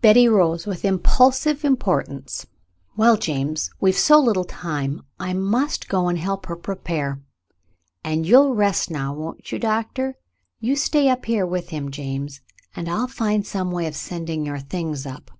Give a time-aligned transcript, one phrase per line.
[0.00, 2.44] Betty rose with impulsive importance.
[2.96, 7.20] "Well, James, we've so little time, I must go and help her prepare.
[8.02, 9.60] And you'll rest now, won't you.
[9.60, 10.16] Doctor?
[10.58, 12.40] You stay up here with him, James,
[12.74, 15.30] and I'll find some way of sending your things up."